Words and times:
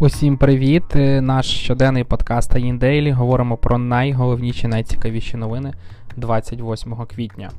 Усім 0.00 0.36
привіт! 0.36 0.84
Наш 1.20 1.46
щоденний 1.46 2.04
подкаст 2.04 2.52
Дейлі. 2.78 3.10
Говоримо 3.10 3.56
про 3.56 3.78
найголовніші, 3.78 4.68
найцікавіші 4.68 5.36
новини 5.36 5.74
28 6.16 6.94
квітня. 7.06 7.50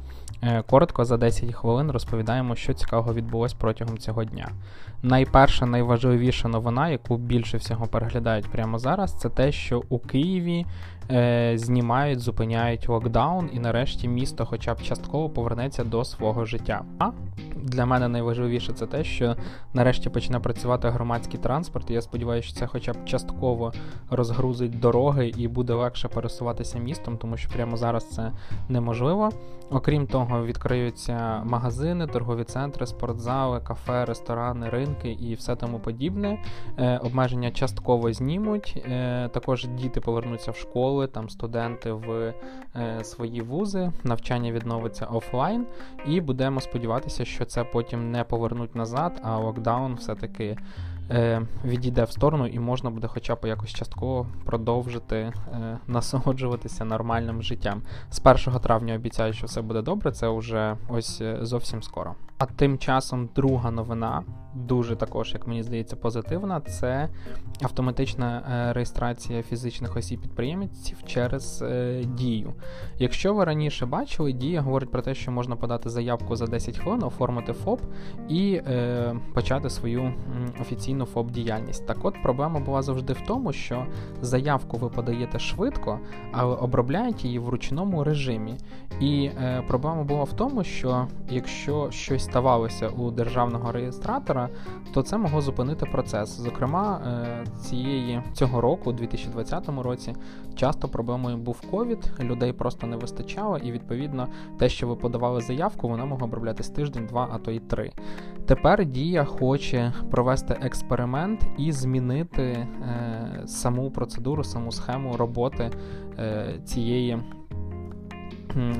Е, 0.44 0.64
коротко 0.70 1.06
за 1.06 1.18
10 1.18 1.54
хвилин 1.54 1.92
розповідаємо, 1.92 2.56
що 2.56 2.74
цікавого 2.74 3.14
відбулось 3.14 3.54
протягом 3.54 3.98
цього 3.98 4.24
дня. 4.24 4.50
Найперша, 5.04 5.66
найважливіша 5.66 6.48
новина, 6.48 6.90
яку 6.90 7.18
більше 7.18 7.58
всього 7.58 7.88
переглядають 7.88 8.48
прямо 8.52 8.80
зараз, 8.80 9.14
це 9.20 9.30
те, 9.30 9.52
що 9.52 9.84
у 9.90 10.00
Києві 10.00 10.66
е, 11.12 11.54
знімають, 11.56 12.20
зупиняють 12.20 12.90
локдаун, 12.90 13.50
і 13.54 13.60
нарешті 13.60 14.08
місто, 14.08 14.46
хоча 14.46 14.74
б 14.74 14.82
частково, 14.82 15.30
повернеться 15.30 15.84
до 15.84 16.06
свого 16.06 16.46
життя. 16.46 16.82
А 17.00 17.12
для 17.56 17.86
мене 17.86 18.08
найважливіше 18.08 18.74
це 18.74 18.86
те, 18.86 19.04
що 19.04 19.36
нарешті 19.74 20.10
почне 20.10 20.40
працювати 20.40 20.90
громадський 20.90 21.40
транспорт. 21.40 21.90
і 21.90 21.94
Я 21.94 22.02
сподіваюся, 22.02 22.48
що 22.48 22.58
це 22.58 22.68
хоча 22.68 22.94
б 22.94 23.06
частково 23.06 23.74
розгрузить 24.10 24.80
дороги 24.80 25.34
і 25.38 25.48
буде 25.48 25.74
легше 25.74 26.08
пересуватися 26.08 26.80
містом, 26.80 27.18
тому 27.18 27.38
що 27.38 27.50
прямо 27.50 27.78
зараз 27.78 28.10
це 28.10 28.32
неможливо. 28.70 29.30
Окрім 29.72 30.08
того, 30.08 30.46
відкриються 30.46 31.44
магазини, 31.46 32.08
торгові 32.08 32.44
центри, 32.44 32.86
спортзали, 32.86 33.60
кафе, 33.60 34.06
ресторани, 34.06 34.70
ринки 34.70 35.12
і 35.12 35.34
все 35.34 35.56
тому 35.56 35.80
подібне. 35.80 36.44
Е, 36.78 36.98
обмеження 36.98 37.52
частково 37.52 38.14
знімуть. 38.14 38.84
Е, 38.86 39.30
також 39.34 39.68
діти 39.68 40.02
повернуться 40.02 40.52
в 40.52 40.56
школи, 41.00 41.08
там 41.08 41.30
студенти 41.30 41.92
в 41.92 42.34
е, 42.76 43.04
свої 43.04 43.42
вузи, 43.42 43.92
навчання 44.04 44.52
відновиться 44.52 45.06
офлайн, 45.06 45.66
і 46.08 46.22
будемо 46.22 46.62
сподіватися, 46.62 47.26
що 47.26 47.46
це 47.46 47.64
потім 47.64 48.12
не 48.12 48.24
повернуть 48.24 48.76
назад, 48.76 49.22
а 49.24 49.38
локдаун 49.38 49.96
все-таки 49.96 50.58
е, 51.12 51.42
відійде 51.66 52.04
в 52.04 52.12
сторону 52.12 52.48
і 52.48 52.60
можна 52.60 52.90
буде 52.90 53.08
хоча 53.08 53.36
б 53.36 53.40
якось 53.46 53.74
частково 53.74 54.28
продовжити 54.46 55.16
е, 55.16 55.34
насолоджуватися 55.88 56.86
нормальним 56.86 57.42
життям. 57.42 57.82
З 58.12 58.22
1 58.48 58.60
травня 58.60 58.96
обіцяю, 58.96 59.34
що 59.34 59.48
все 59.48 59.62
буде 59.62 59.82
добре, 59.82 60.12
це 60.12 60.30
вже 60.30 60.78
ось 60.90 61.22
е, 61.22 61.38
зовсім 61.42 61.84
скоро. 61.84 62.16
А 62.40 62.46
тим 62.46 62.78
часом 62.78 63.30
друга 63.36 63.72
новина, 63.72 64.24
дуже 64.56 64.96
також, 64.96 65.34
як 65.34 65.48
мені 65.48 65.64
здається, 65.64 65.96
позитивна, 65.96 66.62
це 66.62 67.10
автоматична 67.62 68.44
е, 68.52 68.74
реєстрація 68.74 69.44
фізичних 69.44 69.98
осіб 69.98 70.22
підприємців 70.22 70.98
через 71.06 71.62
е, 71.62 72.04
дію. 72.04 72.54
Якщо 72.98 73.34
ви 73.34 73.46
раніше 73.46 73.86
бачили, 73.86 74.34
дія 74.34 74.62
говорить 74.62 74.92
про 74.92 75.02
те, 75.02 75.16
що 75.16 75.32
можна 75.32 75.56
подати 75.56 75.90
заявку 75.90 76.36
за 76.36 76.48
10 76.48 76.78
хвилин, 76.78 77.04
оформити 77.04 77.54
ФОП 77.54 77.82
і 78.30 78.54
е, 78.54 79.16
почати 79.34 79.70
свою 79.70 80.14
офіційну 80.62 81.06
ФОП 81.06 81.32
діяльність. 81.32 81.88
Так 81.88 81.98
от 82.06 82.16
проблема 82.24 82.60
була 82.60 82.82
завжди 82.82 83.14
в 83.14 83.22
тому, 83.28 83.54
що 83.54 83.86
заявку 84.22 84.78
ви 84.78 84.90
подаєте 84.90 85.40
швидко, 85.40 86.00
але 86.32 86.56
обробляють 86.56 87.26
її 87.26 87.40
в 87.40 87.50
ручному 87.50 88.04
режимі. 88.04 88.58
І 89.00 89.24
е, 89.26 89.64
проблема 89.68 90.04
була 90.04 90.24
в 90.24 90.34
тому, 90.34 90.64
що 90.64 91.08
якщо 91.30 91.92
щось 91.92 92.29
ставалося 92.30 92.90
у 92.90 93.12
державного 93.12 93.72
реєстратора, 93.72 94.50
то 94.94 95.02
це 95.02 95.18
могло 95.18 95.42
зупинити 95.42 95.86
процес. 95.86 96.42
Зокрема, 96.42 97.02
е, 97.08 97.46
цієї 97.62 98.22
цього 98.34 98.62
року, 98.62 98.90
у 98.90 98.94
2020 98.94 99.84
році, 99.84 100.16
часто 100.56 100.88
проблемою 100.88 101.38
був 101.38 101.62
ковід, 101.72 102.12
людей 102.20 102.54
просто 102.54 102.88
не 102.88 102.98
вистачало, 102.98 103.58
і 103.58 103.72
відповідно 103.72 104.28
те, 104.58 104.70
що 104.70 104.88
ви 104.88 104.96
подавали 104.96 105.42
заявку, 105.42 105.88
вона 105.88 106.06
могла 106.06 106.26
оброблятись 106.28 106.70
тиждень, 106.70 107.06
два, 107.06 107.30
а 107.32 107.38
то 107.38 107.52
й 107.52 107.60
три. 107.60 107.92
Тепер 108.46 108.86
Дія 108.86 109.26
хоче 109.26 109.94
провести 110.12 110.58
експеримент 110.62 111.46
і 111.58 111.72
змінити 111.72 112.44
е, 112.44 112.68
саму 113.46 113.92
процедуру, 113.92 114.44
саму 114.44 114.72
схему 114.72 115.18
роботи 115.18 115.72
е, 116.20 116.60
цієї 116.66 117.18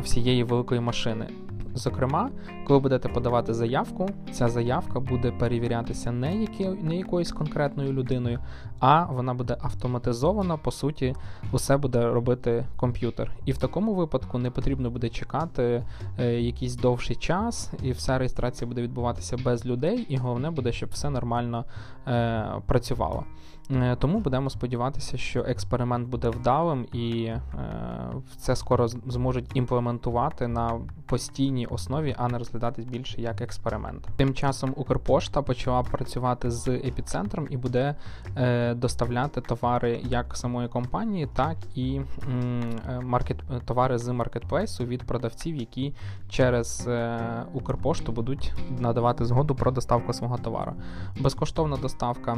всієї 0.04 0.44
великої 0.44 0.82
машини. 0.82 1.28
Зокрема, 1.74 2.30
коли 2.68 2.80
будете 2.80 3.10
подавати 3.10 3.54
заявку, 3.54 4.10
ця 4.32 4.50
заявка 4.50 5.00
буде 5.00 5.32
перевірятися 5.32 6.12
не 6.12 6.36
які, 6.36 6.70
не 6.70 6.98
якоюсь 6.98 7.32
конкретною 7.32 7.94
людиною, 7.94 8.40
а 8.80 9.06
вона 9.06 9.34
буде 9.34 9.58
автоматизована, 9.62 10.58
по 10.58 10.72
суті, 10.72 11.16
усе 11.52 11.78
буде 11.78 12.08
робити 12.08 12.66
комп'ютер. 12.76 13.32
І 13.46 13.52
в 13.52 13.58
такому 13.58 13.94
випадку 13.94 14.38
не 14.38 14.52
потрібно 14.52 14.90
буде 14.90 15.10
чекати 15.10 15.86
е, 16.20 16.42
якийсь 16.42 16.76
довший 16.76 17.16
час, 17.16 17.74
і 17.84 17.92
вся 17.92 18.18
реєстрація 18.18 18.68
буде 18.68 18.82
відбуватися 18.82 19.38
без 19.38 19.66
людей, 19.66 20.06
і 20.10 20.18
головне 20.18 20.52
буде, 20.52 20.72
щоб 20.72 20.90
все 20.90 21.10
нормально 21.10 21.66
е, 22.08 22.46
працювало. 22.66 23.24
Е, 23.72 23.96
тому 23.96 24.20
будемо 24.20 24.50
сподіватися, 24.50 25.18
що 25.18 25.40
експеримент 25.40 26.10
буде 26.10 26.30
вдалим 26.30 26.86
і 26.94 27.32
це 28.38 28.56
скоро 28.56 28.88
зможуть 28.88 29.52
імплементувати 29.54 30.48
на 30.48 30.82
постійній 31.60 31.66
основі, 31.66 32.16
а 32.18 32.28
не 32.28 32.38
розглядатись 32.38 32.86
більше 32.86 33.22
як 33.22 33.42
експеримент. 33.42 34.08
Тим 34.18 34.34
часом 34.34 34.74
Укрпошта 34.76 35.42
почала 35.42 35.84
працювати 35.84 36.52
з 36.52 36.68
епіцентром 36.68 37.48
і 37.50 37.58
буде 37.58 37.96
е, 38.38 38.74
доставляти 38.74 39.42
товари 39.42 40.02
як 40.04 40.38
самої 40.38 40.68
компанії, 40.68 41.28
так 41.36 41.58
і 41.76 42.02
маркет, 43.02 43.38
товари 43.66 43.98
з 43.98 44.08
маркетплейсу 44.08 44.86
від 44.86 45.04
продавців, 45.04 45.56
які 45.56 45.94
через 46.30 46.90
Укрпошту 47.54 48.12
будуть 48.12 48.54
надавати 48.80 49.26
згоду 49.26 49.56
про 49.56 49.72
доставку 49.72 50.14
свого 50.14 50.38
товару. 50.38 50.74
Безкоштовна 51.22 51.78
доставка. 51.78 52.38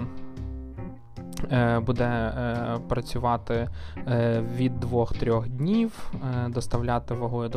Е, 1.51 1.79
буде 1.79 2.03
е, 2.03 2.79
працювати 2.87 3.69
е, 4.07 4.43
від 4.55 4.85
2-3 4.85 5.47
днів, 5.47 6.11
доставляти 6.47 7.13
вагою 7.13 7.49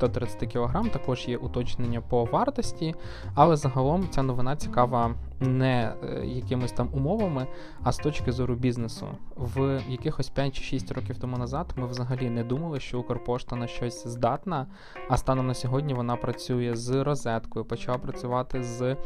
до 0.00 0.08
30 0.08 0.52
кг. 0.52 0.90
Також 0.92 1.28
є 1.28 1.36
уточнення 1.36 2.00
по 2.00 2.24
вартості, 2.24 2.94
але 3.34 3.56
загалом 3.56 4.08
ця 4.10 4.22
новина 4.22 4.56
цікава 4.56 5.10
не 5.40 5.94
е, 6.02 6.26
якимись 6.26 6.72
там 6.72 6.88
умовами, 6.92 7.46
а 7.82 7.92
з 7.92 7.96
точки 7.96 8.32
зору 8.32 8.54
бізнесу. 8.54 9.06
В 9.36 9.82
якихось 9.88 10.28
5 10.28 10.54
чи 10.54 10.62
6 10.62 10.92
років 10.92 11.18
тому 11.18 11.38
назад 11.38 11.72
ми 11.76 11.86
взагалі 11.86 12.30
не 12.30 12.44
думали, 12.44 12.80
що 12.80 13.00
Укрпошта 13.00 13.56
на 13.56 13.66
щось 13.66 14.06
здатна, 14.06 14.66
а 15.08 15.16
станом 15.16 15.46
на 15.46 15.54
сьогодні 15.54 15.94
вона 15.94 16.16
працює 16.16 16.76
з 16.76 17.02
розеткою, 17.02 17.64
почала 17.64 17.98
працювати 17.98 18.62
з 18.62 18.96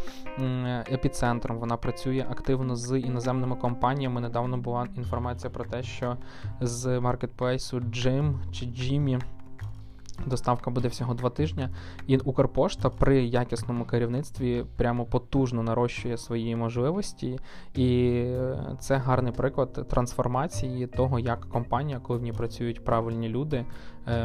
епіцентром. 0.93 1.59
Вона 1.59 1.77
працює 1.77 2.27
активно 2.31 2.77
з 2.77 2.99
іноземними 2.99 3.56
компаніями. 3.56 4.21
Недавно 4.21 4.59
була 4.59 4.87
інформація 4.97 5.50
про 5.50 5.65
те, 5.65 5.83
що 5.83 6.17
з 6.61 7.00
маркетплейсу 7.00 7.78
Jim 7.78 8.34
чи 8.53 8.67
Jimmy 8.67 9.21
Доставка 10.27 10.71
буде 10.71 10.89
всього 10.89 11.15
два 11.15 11.31
тижні, 11.31 11.69
і 12.06 12.17
Укрпошта 12.17 12.91
при 12.91 13.25
якісному 13.25 13.84
керівництві 13.84 14.65
прямо 14.77 15.05
потужно 15.05 15.62
нарощує 15.62 16.17
свої 16.17 16.56
можливості, 16.56 17.39
і 17.75 18.23
це 18.81 18.97
гарний 18.97 19.33
приклад 19.33 19.89
трансформації 19.89 20.87
того, 20.87 21.19
як 21.19 21.41
компанія, 21.41 22.01
коли 22.01 22.19
в 22.19 22.23
ній 22.23 22.33
працюють 22.33 22.84
правильні 22.84 23.29
люди, 23.29 23.65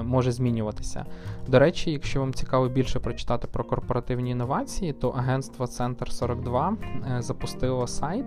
може 0.03 0.31
змінюватися. 0.31 1.05
До 1.47 1.59
речі, 1.59 1.91
якщо 1.91 2.19
вам 2.19 2.33
цікаво 2.33 2.67
більше 2.69 2.99
прочитати 2.99 3.47
про 3.47 3.63
корпоративні 3.63 4.31
інновації, 4.31 4.93
то 4.93 5.09
агентство 5.09 5.67
Центр 5.67 6.11
42 6.11 6.77
е, 7.17 7.21
запустило 7.21 7.87
сайт 7.87 8.25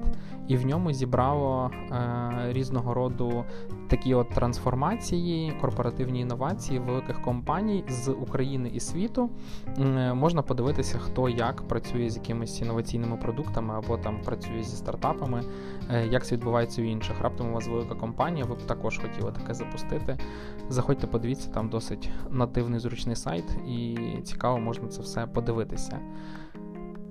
і 0.48 0.56
в 0.56 0.66
ньому 0.66 0.92
зібрало 0.92 1.70
е, 1.70 2.52
різного 2.52 2.94
роду 2.94 3.44
такі 3.88 4.14
от 4.14 4.30
трансформації, 4.30 5.52
корпоративні 5.60 6.20
інновації 6.20 6.78
великих 6.78 7.22
компаній 7.22 7.84
з 7.88 8.12
України 8.12 8.70
і 8.74 8.80
світу. 8.80 9.30
Можна 10.14 10.42
подивитися, 10.42 10.98
хто 10.98 11.28
як 11.28 11.62
працює 11.62 12.10
з 12.10 12.16
якимись 12.16 12.60
інноваційними 12.60 13.16
продуктами 13.16 13.74
або 13.74 13.96
там 13.96 14.20
працює 14.24 14.62
зі 14.62 14.76
стартапами, 14.76 15.42
е, 15.90 16.06
як 16.06 16.26
це 16.26 16.34
відбувається 16.34 16.82
у 16.82 16.84
інших. 16.84 17.20
Раптом 17.20 17.50
у 17.50 17.52
вас 17.52 17.68
велика 17.68 17.94
компанія, 17.94 18.44
ви 18.44 18.54
б 18.54 18.62
також 18.66 18.98
хотіли 18.98 19.32
таке 19.32 19.54
запустити. 19.54 20.18
Заходьте, 20.68 21.06
подивіться, 21.06 21.45
там 21.52 21.68
досить 21.68 22.10
нативний 22.30 22.80
зручний 22.80 23.16
сайт, 23.16 23.44
і 23.68 23.98
цікаво 24.24 24.58
можна 24.58 24.88
це 24.88 25.02
все 25.02 25.26
подивитися. 25.26 26.00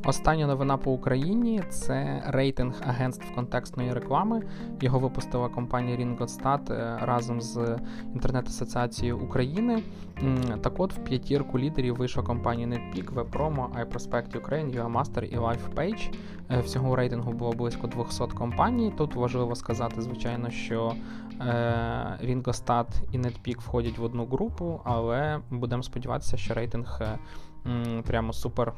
Остання 0.08 0.48
новина 0.48 0.78
по 0.78 0.92
Україні 0.92 1.64
це 1.70 2.24
рейтинг 2.28 2.82
агентств 2.88 3.36
контекстної 3.36 3.94
реклами. 3.94 4.42
Його 4.82 5.00
випустила 5.00 5.50
компанія 5.50 5.98
Ringostat 5.98 6.74
е, 6.74 6.98
разом 7.02 7.42
з 7.42 7.80
інтернет-асоціацією 8.14 9.18
України. 9.18 9.84
Так 10.62 10.74
от 10.78 10.94
в 10.94 11.04
п'ятірку 11.04 11.60
лідерів 11.60 11.96
вийшла 11.96 12.24
компанія 12.24 12.68
NetPeak, 12.68 13.14
WebPromo, 13.14 13.86
iProspect 13.86 14.42
Ukraine, 14.42 14.82
UAMaster 14.82 15.24
і 15.24 15.38
LifePage. 15.38 16.14
Е, 16.52 16.60
всього 16.60 16.96
рейтингу 16.96 17.34
було 17.34 17.52
близько 17.52 17.88
200 17.88 18.24
компаній. 18.24 18.94
Тут 18.98 19.16
важливо 19.16 19.56
сказати, 19.56 20.02
звичайно, 20.02 20.50
що 20.50 20.94
Ringostat 22.24 22.88
і 23.12 23.18
NetPeak 23.18 23.58
входять 23.58 23.98
в 23.98 24.04
одну 24.04 24.26
групу, 24.26 24.82
але 24.84 25.40
будемо 25.52 25.84
сподіватися, 25.84 26.38
що 26.38 26.54
рейтинг 26.54 27.02
прямо 28.08 28.34
супер 28.34 28.74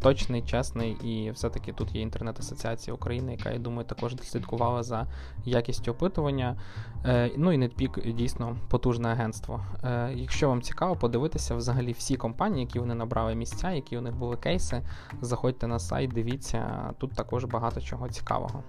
точний, 0.00 0.42
чесний, 0.42 0.92
і 0.92 1.30
все-таки 1.30 1.72
тут 1.72 1.94
є 1.94 2.00
інтернет-асоціація 2.02 2.94
України, 2.94 3.32
яка, 3.32 3.50
я 3.50 3.58
думаю, 3.58 3.84
також 3.84 4.16
слідкувала 4.22 4.82
за 4.82 5.06
якістю 5.44 5.90
опитування. 5.92 6.56
Е, 7.04 7.30
ну 7.36 7.52
і 7.52 7.58
NetPeak 7.58 8.12
дійсно 8.12 8.56
потужне 8.68 9.08
агентство. 9.08 9.64
Е, 9.84 10.12
якщо 10.14 10.48
вам 10.48 10.62
цікаво 10.62 10.96
подивитися 10.96 11.54
взагалі 11.54 11.92
всі 11.92 12.16
компанії, 12.16 12.64
які 12.64 12.78
вони 12.78 12.94
набрали 12.94 13.34
місця, 13.34 13.70
які 13.70 13.98
у 13.98 14.00
них 14.00 14.14
були 14.16 14.36
кейси, 14.36 14.82
заходьте 15.20 15.66
на 15.66 15.78
сайт, 15.78 16.10
дивіться, 16.10 16.90
тут 16.98 17.12
також 17.12 17.44
багато 17.44 17.80
чого 17.80 18.08
цікавого. 18.08 18.62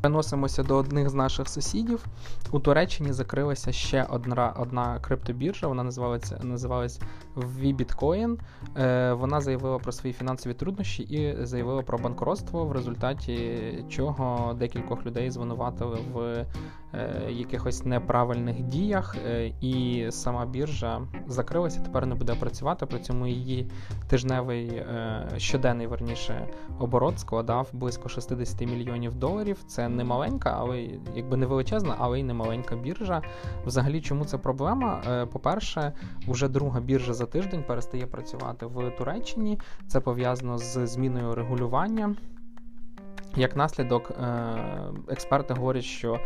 Переносимося 0.00 0.62
до 0.62 0.76
одних 0.76 1.08
з 1.08 1.14
наших 1.14 1.48
сусідів. 1.48 2.06
У 2.50 2.60
Туреччині 2.60 3.12
закрилася 3.12 3.72
ще 3.72 4.06
одна 4.10 4.54
одна 4.58 4.98
криптобіржа, 5.00 5.66
вона 5.66 5.82
називалася 5.82 6.40
називалась 6.42 7.00
VBitcoin. 7.36 8.38
Е, 8.76 9.12
Вона 9.12 9.40
заявила 9.40 9.78
про 9.78 9.92
свої 9.92 10.12
фінансові 10.12 10.54
труднощі 10.54 11.02
і 11.02 11.46
заявила 11.46 11.82
про 11.82 11.98
банкротство, 11.98 12.64
в 12.64 12.72
результаті 12.72 13.84
чого 13.88 14.54
декількох 14.54 15.06
людей 15.06 15.30
звинуватили 15.30 15.98
в 16.12 16.46
е, 16.94 17.26
якихось 17.30 17.84
неправильних 17.84 18.62
діях. 18.62 19.16
Е, 19.26 19.52
і 19.60 20.06
сама 20.10 20.46
біржа 20.46 21.00
закрилася, 21.26 21.80
тепер 21.80 22.06
не 22.06 22.14
буде 22.14 22.34
працювати. 22.34 22.86
При 22.86 22.98
цьому 22.98 23.26
її 23.26 23.70
тижневий 24.08 24.66
е, 24.68 25.28
щоденний 25.36 25.86
верніше 25.86 26.48
оборот 26.78 27.18
складав 27.18 27.68
близько 27.72 28.08
60 28.08 28.60
мільйонів 28.60 29.14
доларів. 29.14 29.56
Це 29.66 29.89
не 29.96 30.04
маленька, 30.04 30.56
але 30.58 30.88
якби 31.14 31.36
не 31.36 31.46
величезна, 31.46 31.94
але 31.98 32.20
й 32.20 32.22
не 32.22 32.34
маленька 32.34 32.76
біржа. 32.76 33.22
Взагалі, 33.66 34.00
чому 34.00 34.24
це 34.24 34.38
проблема? 34.38 35.02
Е, 35.08 35.26
по-перше, 35.26 35.92
вже 36.28 36.48
друга 36.48 36.80
біржа 36.80 37.14
за 37.14 37.26
тиждень 37.26 37.64
перестає 37.66 38.06
працювати 38.06 38.66
в 38.66 38.90
Туреччині. 38.90 39.58
Це 39.86 40.00
пов'язано 40.00 40.58
з 40.58 40.86
зміною 40.86 41.34
регулювання. 41.34 42.14
Як 43.36 43.56
наслідок, 43.56 44.10
е, 44.10 44.56
експерти 45.08 45.54
говорять, 45.54 45.84
що 45.84 46.20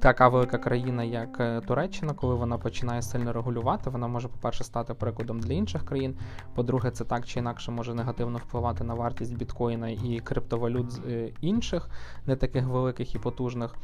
така 0.00 0.28
велика 0.28 0.58
країна, 0.58 1.04
як 1.04 1.40
е, 1.40 1.60
Туреччина, 1.60 2.14
коли 2.14 2.34
вона 2.34 2.58
починає 2.58 3.02
сильно 3.02 3.32
регулювати, 3.32 3.90
вона 3.90 4.08
може, 4.08 4.28
по-перше, 4.28 4.64
стати 4.64 4.94
прикладом 4.94 5.40
для 5.40 5.52
інших 5.52 5.84
країн. 5.84 6.16
По-друге, 6.54 6.90
це 6.90 7.04
так 7.04 7.26
чи 7.26 7.38
інакше 7.38 7.70
може 7.70 7.94
негативно 7.94 8.38
впливати 8.38 8.84
на 8.84 8.94
вартість 8.94 9.36
біткоїна 9.36 9.88
і 9.88 10.20
криптовалют 10.24 10.90
з 10.90 10.98
е, 10.98 11.32
інших, 11.40 11.90
не 12.26 12.36
таких 12.36 12.66
великих 12.66 13.14
і 13.14 13.18
потужних. 13.18 13.74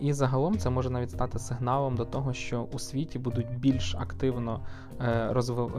І 0.00 0.12
загалом 0.12 0.58
це 0.58 0.70
може 0.70 0.90
навіть 0.90 1.10
стати 1.10 1.38
сигналом 1.38 1.96
до 1.96 2.04
того, 2.04 2.32
що 2.32 2.68
у 2.72 2.78
світі 2.78 3.18
будуть 3.18 3.58
більш 3.58 3.94
активно 3.94 4.60
е, 5.00 5.28
розв... 5.30 5.70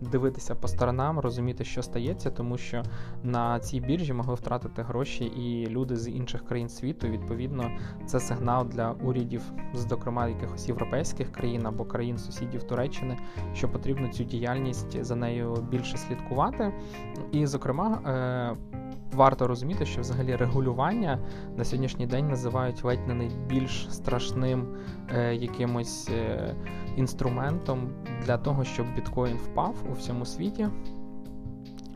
дивитися 0.00 0.54
по 0.54 0.68
сторонам, 0.68 1.18
розуміти, 1.18 1.64
що 1.64 1.82
стається, 1.82 2.30
тому 2.30 2.58
що 2.58 2.82
на 3.22 3.60
цій 3.60 3.80
біржі 3.80 4.12
могли 4.12 4.34
втратити 4.34 4.82
гроші 4.82 5.24
і 5.24 5.66
люди 5.66 5.96
з 5.96 6.10
інших 6.10 6.44
країн 6.44 6.68
світу. 6.68 7.08
Відповідно, 7.08 7.70
це 8.06 8.20
сигнал 8.20 8.66
для 8.66 8.94
урядів, 9.04 9.42
зокрема 9.74 10.28
якихось 10.28 10.68
європейських 10.68 11.32
країн 11.32 11.66
або 11.66 11.84
країн 11.84 12.18
сусідів 12.18 12.62
Туреччини, 12.62 13.16
що 13.54 13.68
потрібно 13.68 14.08
цю 14.08 14.24
діяльність 14.24 15.04
за 15.04 15.16
нею 15.16 15.66
більше 15.70 15.96
слідкувати. 15.96 16.72
І, 17.32 17.46
зокрема, 17.46 18.00
е, 18.06 18.56
варто 19.12 19.46
розуміти, 19.46 19.86
що 19.86 20.00
взагалі 20.00 20.36
регулювання 20.36 21.18
на 21.56 21.64
сьогоднішній 21.64 22.06
день 22.06 22.28
називають 22.28 22.84
ледь 22.84 23.08
не 23.08 23.14
найбільш 23.14 23.86
страшним 23.90 24.66
е, 25.10 25.34
якимось 25.34 26.10
е, 26.10 26.54
інструментом 26.96 27.90
для 28.26 28.38
того, 28.38 28.64
щоб 28.64 28.86
біткоін 28.94 29.36
впав 29.36 29.74
у 29.90 29.92
всьому 29.92 30.24
світі. 30.24 30.68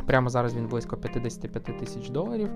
Прямо 0.08 0.30
зараз 0.30 0.56
він 0.56 0.66
близько 0.66 0.96
55 0.96 1.78
тисяч 1.78 2.08
доларів. 2.10 2.50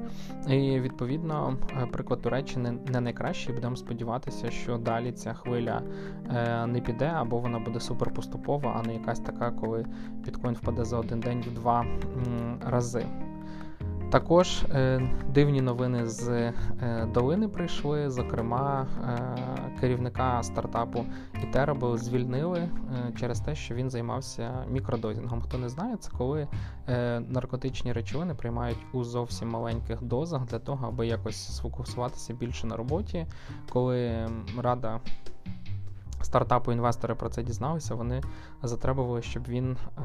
І 0.48 0.80
відповідно, 0.80 1.56
е, 1.82 1.86
приклад 1.86 2.22
Туреччини 2.22 2.74
не 2.92 3.00
найкращий. 3.00 3.54
Будемо 3.54 3.76
сподіватися, 3.76 4.50
що 4.50 4.78
далі 4.78 5.12
ця 5.12 5.34
хвиля 5.34 5.82
е, 6.30 6.66
не 6.66 6.80
піде, 6.80 7.06
або 7.06 7.38
вона 7.38 7.58
буде 7.58 7.80
суперпоступова, 7.80 8.80
а 8.80 8.86
не 8.86 8.94
якась 8.94 9.20
така, 9.20 9.50
коли 9.50 9.86
біткоін 10.14 10.54
впаде 10.54 10.84
за 10.84 10.98
один 10.98 11.20
день 11.20 11.44
в 11.50 11.54
два 11.54 11.86
рази. 12.66 13.06
Також 14.12 14.62
е, 14.62 15.00
дивні 15.28 15.60
новини 15.60 16.06
з 16.06 16.28
е, 16.28 16.54
долини 17.14 17.48
прийшли. 17.48 18.10
Зокрема, 18.10 18.86
е, 19.04 19.80
керівника 19.80 20.42
стартапу 20.42 21.06
Eterable 21.44 21.96
звільнили 21.96 22.68
через 23.16 23.40
те, 23.40 23.54
що 23.54 23.74
він 23.74 23.90
займався 23.90 24.64
мікродозінгом. 24.70 25.40
Хто 25.40 25.58
не 25.58 25.68
знає, 25.68 25.96
це 25.96 26.10
коли 26.18 26.48
наркотичні 27.28 27.92
речовини 27.92 28.34
приймають 28.34 28.86
у 28.92 29.04
зовсім 29.04 29.48
маленьких 29.48 30.02
дозах 30.02 30.44
для 30.44 30.58
того, 30.58 30.88
аби 30.88 31.06
якось 31.06 31.56
сфокусуватися 31.56 32.34
більше 32.34 32.66
на 32.66 32.76
роботі, 32.76 33.26
коли 33.68 34.28
рада. 34.58 35.00
Стартапу 36.22 36.72
інвестори 36.72 37.14
про 37.14 37.28
це 37.28 37.42
дізналися. 37.42 37.94
Вони 37.94 38.22
затребували, 38.62 39.22
щоб 39.22 39.48
він, 39.48 39.76
е, 39.98 40.02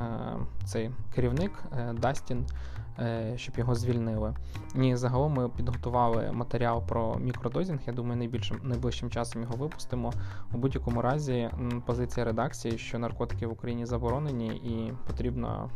цей 0.66 0.92
керівник 1.16 1.52
Дастін, 1.94 2.46
Е, 3.00 3.34
щоб 3.36 3.58
його 3.58 3.76
звільнили. 3.76 4.34
І 4.76 4.96
загалом 4.96 5.34
ми 5.34 5.50
підготували 5.50 6.32
матеріал 6.32 6.84
про 6.88 7.16
мікродозінг. 7.16 7.80
Я 7.88 7.94
думаю, 7.94 8.18
найбільшим 8.18 8.60
найближчим 8.64 9.10
часом 9.10 9.42
його 9.42 9.56
випустимо. 9.56 10.14
У 10.54 10.58
будь-якому 10.58 11.02
разі 11.02 11.50
позиція 11.86 12.26
редакції, 12.26 12.78
що 12.78 13.00
наркотики 13.00 13.48
в 13.48 13.52
Україні 13.52 13.86
заборонені, 13.86 14.48
і 14.48 14.94
потрібно 15.08 15.70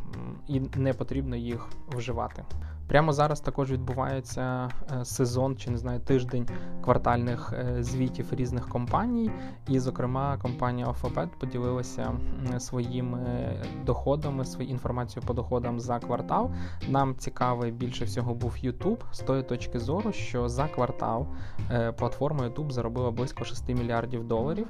і 0.48 0.60
не 0.60 0.92
потрібно 0.92 1.36
їх 1.36 1.68
вживати. 1.88 2.44
Прямо 2.88 3.12
зараз 3.12 3.40
також 3.40 3.72
відбувається 3.72 4.70
е, 4.92 5.04
сезон 5.04 5.56
чи 5.56 5.70
не 5.70 5.78
знаю 5.78 6.00
тиждень 6.00 6.48
квартальних 6.84 7.52
е, 7.52 7.82
звітів 7.82 8.26
різних 8.32 8.68
компаній. 8.68 9.30
І, 9.68 9.78
зокрема, 9.78 10.38
компанія 10.38 10.86
Alphabet 10.86 11.28
поділилася 11.40 12.12
своїми 12.72 13.56
доходами, 13.84 14.44
своєю 14.44 14.72
інформацією 14.72 15.26
по 15.26 15.34
доходам 15.34 15.80
за 15.80 15.98
квартал. 15.98 16.50
Нам 16.88 17.16
цікавий 17.18 17.72
більше 17.72 18.04
всього 18.04 18.34
був 18.34 18.56
YouTube 18.62 18.98
з 19.12 19.18
тої 19.18 19.42
точки 19.42 19.78
зору, 19.78 20.12
що 20.12 20.48
за 20.48 20.68
квартал 20.68 21.26
е, 21.70 21.92
платформа 21.92 22.48
YouTube 22.48 22.70
заробила 22.70 23.10
близько 23.10 23.44
6 23.44 23.68
мільярдів 23.68 24.24
доларів. 24.24 24.66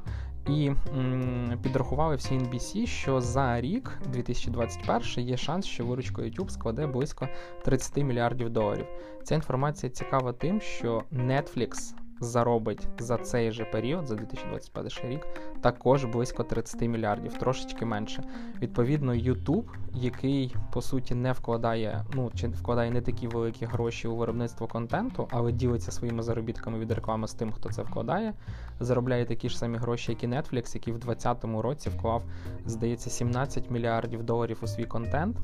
І 0.49 0.71
м, 0.97 1.59
підрахували 1.63 2.17
всі 2.17 2.35
NBC, 2.35 2.87
що 2.87 3.21
за 3.21 3.61
рік, 3.61 3.99
2021, 4.13 5.29
є 5.29 5.37
шанс, 5.37 5.67
що 5.67 5.87
виручка 5.87 6.23
YouTube 6.23 6.49
складе 6.49 6.87
близько 6.87 7.29
30 7.65 7.97
мільярдів 7.97 8.51
доларів. 8.51 8.87
Ця 9.25 9.35
інформація 9.35 9.91
цікава 9.93 10.33
тим, 10.33 10.61
що 10.61 11.03
Netflix 11.13 11.95
заробить 12.23 12.89
за 12.99 13.19
цей 13.19 13.53
же 13.53 13.65
період, 13.65 14.07
за 14.07 14.15
2021 14.15 15.11
рік, 15.11 15.27
також 15.61 16.05
близько 16.05 16.45
30 16.45 16.81
мільярдів, 16.81 17.33
трошечки 17.33 17.85
менше. 17.85 18.23
Відповідно, 18.63 19.13
YouTube, 19.13 19.65
який 19.95 20.57
по 20.73 20.83
суті 20.83 21.15
не 21.15 21.33
вкладає, 21.33 22.05
ну 22.15 22.31
чи 22.35 22.49
вкладає 22.49 22.91
не 22.91 23.01
такі 23.01 23.29
великі 23.29 23.67
гроші 23.67 24.09
у 24.09 24.17
виробництво 24.17 24.67
контенту, 24.67 25.29
але 25.31 25.53
ділиться 25.53 25.93
своїми 25.93 26.23
заробітками 26.23 26.79
від 26.79 26.93
реклами 26.93 27.29
з 27.29 27.35
тим, 27.35 27.53
хто 27.53 27.69
це 27.69 27.83
вкладає, 27.83 28.35
заробляє 28.81 29.25
такі 29.27 29.49
ж 29.49 29.59
самі 29.59 29.79
гроші, 29.79 30.13
як 30.13 30.25
і 30.25 30.27
Netflix, 30.27 30.75
який 30.75 30.93
в 30.93 30.99
2020 30.99 31.63
році 31.63 31.91
вклав, 31.91 32.23
здається, 32.67 33.11
17 33.11 33.71
мільярдів 33.71 34.23
доларів 34.23 34.59
у 34.63 34.67
свій 34.67 34.85
контент. 34.85 35.37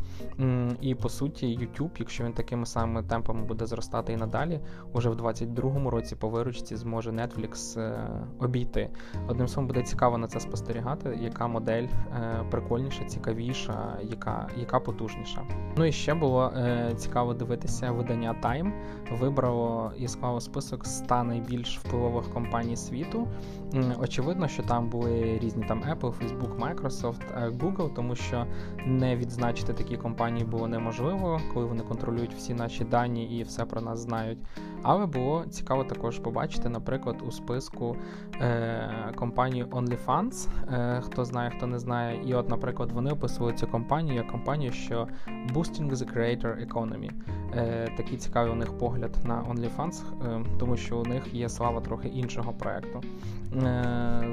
І 0.81 0.95
по 0.95 1.09
суті, 1.09 1.47
YouTube, 1.47 1.91
якщо 1.99 2.25
він 2.25 2.33
такими 2.33 2.67
самими 2.67 3.03
темпами 3.03 3.45
буде 3.45 3.67
зростати 3.67 4.13
і 4.13 4.17
надалі, 4.17 4.61
уже 4.93 5.11
в 5.11 5.17
2022 5.17 5.91
році 5.91 6.17
по 6.17 6.29
виручці 6.29 6.77
зможе 6.77 7.11
Netflix 7.11 7.81
е, 7.81 8.09
обійти. 8.39 8.91
Одним 9.29 9.49
словом, 9.49 9.67
буде 9.67 9.83
цікаво 9.83 10.19
на 10.19 10.27
це 10.27 10.41
спостерігати, 10.41 11.19
яка 11.23 11.47
модель 11.47 11.87
е, 11.87 12.45
прикольніша, 12.51 13.05
цікавіша, 13.05 13.99
яка 14.03 14.38
яка 14.57 14.81
потужніша. 14.81 15.43
Ну 15.77 15.85
і 15.85 15.93
ще 15.93 16.15
було 16.15 16.53
е, 16.57 16.93
цікаво 16.97 17.35
дивитися 17.35 17.91
видання 17.91 18.35
Time. 18.43 18.73
Вибрало 19.21 19.93
і 19.99 20.09
склало 20.09 20.41
список 20.41 20.87
100 20.87 21.25
найбільш 21.25 21.79
впливових 21.79 22.33
компаній 22.33 22.77
світу. 22.77 23.29
Очевидно, 24.01 24.49
що 24.49 24.63
там 24.63 24.89
були 24.89 25.39
різні 25.39 25.65
там 25.65 25.83
Apple, 25.83 26.13
Facebook, 26.19 26.59
Microsoft, 26.59 27.53
Google, 27.59 27.95
тому 27.95 28.15
що 28.15 28.47
не 28.87 29.17
відзначити 29.17 29.73
такі 29.73 29.97
компанії 29.97 30.45
було 30.45 30.69
неможливо, 30.69 31.41
коли 31.55 31.67
вони 31.67 31.83
контролюють 31.83 32.35
всі 32.35 32.55
наші 32.55 32.85
дані 32.85 33.39
і 33.39 33.43
все 33.43 33.65
про 33.65 33.81
нас 33.81 34.01
знають. 34.01 34.39
Але 34.83 35.07
було 35.07 35.45
цікаво 35.51 35.85
також 35.85 36.19
побачити, 36.19 36.69
наприклад, 36.69 37.17
у 37.29 37.31
списку 37.31 37.97
е, 38.41 39.13
компанії 39.17 39.65
OnlyFans, 39.65 40.49
е, 40.73 41.01
хто 41.01 41.25
знає, 41.25 41.51
хто 41.57 41.67
не 41.67 41.79
знає. 41.79 42.23
І, 42.27 42.35
от, 42.35 42.49
наприклад, 42.49 42.93
вони 42.93 43.11
описували 43.11 43.53
цю 43.53 43.67
компанію 43.67 44.17
як 44.17 44.28
компанію, 44.31 44.73
що 44.73 45.09
Boosting 45.55 45.91
the 45.91 46.15
Creator 46.15 46.69
Economy. 46.69 47.11
Е, 47.57 47.89
Такий 47.97 48.17
цікавий 48.19 48.53
у 48.53 48.55
них 48.55 48.79
погляд 48.79 49.17
на 49.25 49.43
OnlyFans, 49.43 50.03
е, 50.27 50.45
тому 50.59 50.77
що 50.77 50.99
у 50.99 51.05
них 51.05 51.35
є 51.35 51.49
слава 51.49 51.81
трохи 51.81 52.09
іншого 52.09 52.53
проекту. 52.53 53.01
Е, 53.57 54.28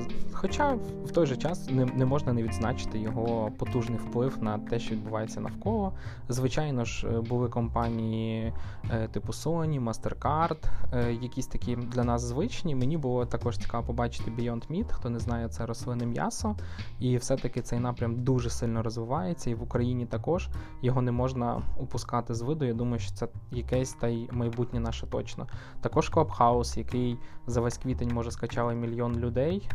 Хоча 0.46 0.78
в 1.06 1.12
той 1.12 1.26
же 1.26 1.38
час 1.38 1.70
не, 1.70 1.86
не 1.86 2.06
можна 2.06 2.34
не 2.34 2.44
відзначити 2.44 3.00
його 3.00 3.52
потужний 3.58 4.00
вплив 4.00 4.44
на 4.44 4.58
те, 4.58 4.80
що 4.80 4.96
відбувається 4.96 5.42
навколо. 5.42 5.94
Звичайно 6.30 6.86
ж, 6.86 7.08
е, 7.08 7.22
були 7.22 7.50
компанії 7.50 8.54
е, 8.92 9.08
типу 9.08 9.32
Sony, 9.32 9.84
MasterCard, 9.84 10.58
е, 10.94 11.14
якісь 11.14 11.48
такі 11.48 11.76
для 11.76 12.04
нас 12.04 12.22
звичні. 12.22 12.76
Мені 12.76 12.98
було 12.98 13.26
також 13.26 13.58
цікаво 13.58 13.88
побачити 13.88 14.32
Beyond 14.32 14.68
Meat, 14.72 14.92
хто 14.92 15.10
не 15.10 15.20
знає, 15.20 15.50
це 15.50 15.66
рослинне 15.66 16.06
м'ясо, 16.06 16.56
і 17.00 17.18
все-таки 17.18 17.62
цей 17.62 17.80
напрям 17.80 18.24
дуже 18.24 18.50
сильно 18.50 18.84
розвивається, 18.84 19.50
і 19.50 19.56
в 19.56 19.64
Україні 19.64 20.06
також 20.06 20.50
його 20.82 21.02
не 21.02 21.12
можна 21.12 21.62
упускати 21.78 22.34
з 22.34 22.42
виду. 22.42 22.66
Я 22.66 22.74
думаю, 22.74 23.00
що 23.00 23.14
це 23.14 23.28
якесь 23.52 23.94
та 23.94 24.08
й 24.08 24.30
майбутнє 24.32 24.80
наше 24.80 25.08
точно. 25.08 25.48
Також 25.82 26.12
Clubhouse, 26.12 26.78
який 26.78 27.18
за 27.48 27.62
весь 27.62 27.78
квітень 27.78 28.12
може 28.14 28.32
скачали 28.32 28.76
мільйон 28.76 29.16
людей, 29.16 29.70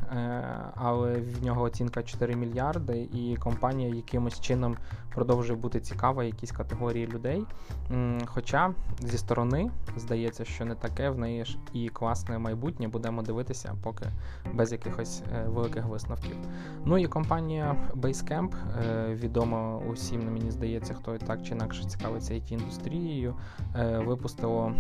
але 0.75 1.13
в 1.13 1.45
нього 1.45 1.63
оцінка 1.63 2.03
4 2.03 2.37
мільярди, 2.37 3.09
і 3.13 3.37
компанія 3.37 3.95
якимось 3.95 4.41
чином 4.41 4.77
продовжує 5.15 5.59
бути 5.59 5.81
цікава 5.81 6.25
якійсь 6.25 6.53
категорії 6.53 7.07
людей. 7.07 7.45
Хоча 8.27 8.75
зі 9.01 9.19
сторони 9.19 9.71
здається, 9.97 10.45
що 10.45 10.65
не 10.65 10.75
таке 10.75 11.11
в 11.11 11.19
неї 11.19 11.45
ж 11.45 11.59
і 11.73 11.89
класне 11.89 12.39
майбутнє 12.39 12.89
будемо 12.89 13.23
дивитися, 13.23 13.77
поки 13.83 14.07
без 14.53 14.73
якихось 14.73 15.23
е, 15.35 15.45
великих 15.49 15.87
висновків. 15.87 16.37
Ну 16.85 16.99
і 16.99 17.07
компанія 17.07 17.77
Basecamp, 17.95 18.55
е, 18.55 19.15
відома 19.15 19.79
усім, 19.79 20.33
мені 20.33 20.51
здається, 20.51 20.95
хто 20.95 21.19
так 21.19 21.43
чи 21.43 21.55
інакше 21.55 21.85
цікавиться 21.85 22.35
it 22.35 22.53
індустрією, 22.53 23.35
е, 23.77 23.99
випустило 23.99 24.73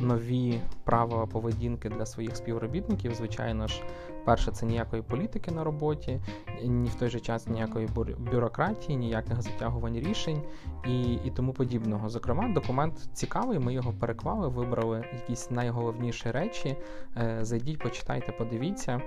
нові 0.00 0.60
правила 0.84 1.26
поведінки 1.26 1.88
для 1.88 2.06
своїх 2.06 2.36
співробітників. 2.36 3.14
Звичайно 3.14 3.66
ж, 3.66 3.82
перше, 4.24 4.50
це 4.50 4.66
ніякої 4.66 5.02
політики 5.14 5.50
на 5.50 5.64
роботі, 5.64 6.20
ні 6.62 6.88
в 6.88 6.94
той 6.94 7.08
же 7.08 7.20
час 7.20 7.48
ніякої 7.48 7.88
бюрократії, 8.32 8.98
ніяких 8.98 9.42
затягувань 9.42 9.98
рішень 9.98 10.42
і, 10.86 11.12
і 11.12 11.32
тому 11.36 11.52
подібного. 11.52 12.08
Зокрема, 12.08 12.48
документ 12.48 13.08
цікавий. 13.12 13.58
Ми 13.58 13.74
його 13.74 13.92
переклали, 13.92 14.48
вибрали 14.48 15.04
якісь 15.12 15.50
найголовніші 15.50 16.30
речі. 16.30 16.76
Е, 17.16 17.38
зайдіть, 17.42 17.78
почитайте, 17.78 18.32
подивіться. 18.32 19.00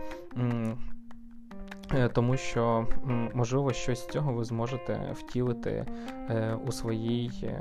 Е, 1.93 2.09
тому 2.09 2.37
що 2.37 2.87
можливо 3.33 3.73
щось 3.73 3.99
з 3.99 4.07
цього 4.07 4.33
ви 4.33 4.43
зможете 4.43 5.11
втілити 5.13 5.85
е, 6.29 6.57
у 6.67 6.71
своїй 6.71 7.51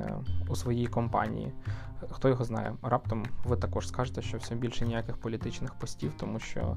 у 0.48 0.56
своїй 0.56 0.86
компанії. 0.86 1.52
Хто 2.10 2.28
його 2.28 2.44
знає, 2.44 2.74
раптом 2.82 3.24
ви 3.44 3.56
також 3.56 3.88
скажете, 3.88 4.22
що 4.22 4.38
все 4.38 4.54
більше 4.54 4.86
ніяких 4.86 5.16
політичних 5.16 5.74
постів, 5.74 6.12
тому 6.16 6.38
що 6.38 6.76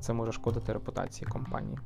це 0.00 0.12
може 0.12 0.32
шкодити 0.32 0.72
репутації 0.72 1.30
компанії. 1.30 1.78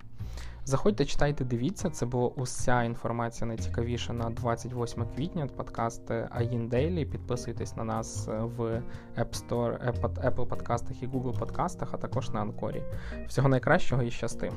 Заходьте, 0.64 1.04
читайте, 1.04 1.44
дивіться. 1.44 1.90
Це 1.90 2.06
була 2.06 2.28
уся 2.28 2.82
інформація 2.82 3.48
найцікавіша 3.48 4.12
на 4.12 4.30
28 4.30 5.04
квітня. 5.16 5.46
Подкаст 5.56 6.10
Аїн 6.30 6.68
Дейлі. 6.68 7.04
Підписуйтесь 7.04 7.76
на 7.76 7.84
нас 7.84 8.26
в 8.28 8.82
App 9.18 9.48
Store, 9.48 10.00
Apple 10.24 10.46
подкастах 10.46 11.02
і 11.02 11.06
Google 11.06 11.38
подкастах, 11.38 11.88
а 11.92 11.96
також 11.96 12.30
на 12.30 12.40
Анкорі. 12.40 12.82
Всього 13.28 13.48
найкращого 13.48 14.02
і 14.02 14.10
щасти! 14.10 14.52